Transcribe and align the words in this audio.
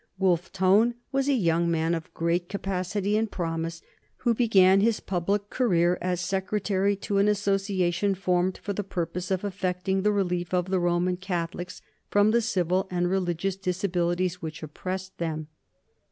Wolfe 0.17 0.51
Tone 0.51 0.95
was 1.11 1.29
a 1.29 1.33
young 1.35 1.69
man 1.69 1.93
of 1.93 2.11
great 2.15 2.49
capacity 2.49 3.15
and 3.17 3.29
promise, 3.29 3.83
who 4.17 4.33
began 4.33 4.81
his 4.81 4.99
public 4.99 5.51
career 5.51 5.99
as 6.01 6.19
secretary 6.19 6.95
to 6.95 7.19
an 7.19 7.27
association 7.27 8.15
formed 8.15 8.57
for 8.57 8.73
the 8.73 8.83
purpose 8.83 9.29
of 9.29 9.45
effecting 9.45 10.01
the 10.01 10.11
relief 10.11 10.55
of 10.55 10.71
the 10.71 10.79
Roman 10.79 11.17
Catholics 11.17 11.83
from 12.09 12.31
the 12.31 12.41
civil 12.41 12.87
and 12.89 13.11
religious 13.11 13.55
disabilities 13.55 14.41
which 14.41 14.63
oppressed 14.63 15.19
them. 15.19 15.49